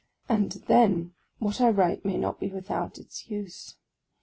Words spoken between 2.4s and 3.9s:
without its use.